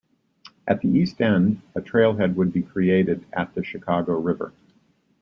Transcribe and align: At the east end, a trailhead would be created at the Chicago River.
At 0.67 0.81
the 0.81 0.87
east 0.89 1.21
end, 1.21 1.61
a 1.75 1.79
trailhead 1.79 2.33
would 2.33 2.51
be 2.51 2.63
created 2.63 3.23
at 3.33 3.53
the 3.53 3.63
Chicago 3.63 4.19
River. 4.19 4.51